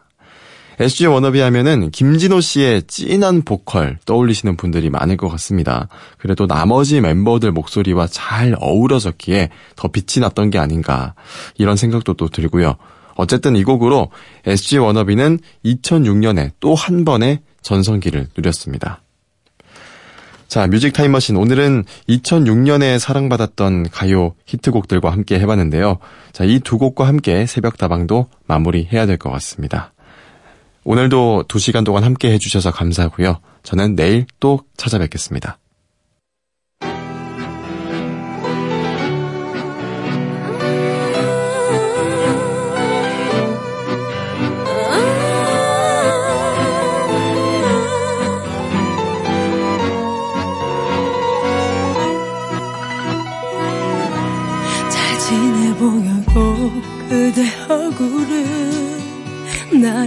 [0.81, 5.89] SG 워너비 하면은 김진호 씨의 진한 보컬 떠올리시는 분들이 많을 것 같습니다.
[6.19, 11.15] 그래도 나머지 멤버들 목소리와 잘 어우러졌기에 더 빛이 났던 게 아닌가
[11.57, 12.77] 이런 생각도 또 들고요.
[13.17, 14.11] 어쨌든 이 곡으로
[14.47, 19.03] SG 워너비는 2006년에 또 한 번의 전성기를 누렸습니다.
[20.49, 21.37] 자, 뮤직 타임머신.
[21.37, 25.99] 오늘은 2006년에 사랑받았던 가요 히트곡들과 함께 해봤는데요.
[26.33, 29.93] 자, 이 두 곡과 함께 새벽 다방도 마무리해야 될 것 같습니다.
[30.85, 33.41] 오늘도 두 시간 동안 함께 해주셔서 감사하고요.
[33.63, 35.59] 저는 내일 또 찾아뵙겠습니다.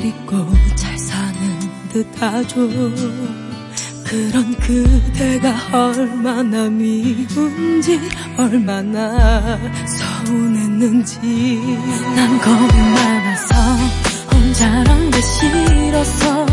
[0.02, 2.68] 잘 있고 잘 사는 듯 하죠
[4.04, 8.02] 그런 그대가 얼마나 미운지
[8.38, 11.18] 얼마나 서운했는지.
[12.16, 13.56] 난 겁이 많아서
[14.34, 16.46] 혼자란 게 싫어서